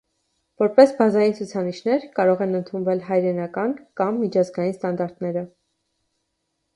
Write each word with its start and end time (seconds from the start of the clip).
Որպես 0.61 0.91
բազային 0.99 1.33
ցուցանիշներ՝ 1.39 2.07
կարող 2.19 2.41
են 2.45 2.59
ընդունվել 2.59 3.03
հայրենական 3.09 3.75
կամ 4.01 4.17
միջազգային 4.23 4.73
ստանդարտները։ 4.77 5.45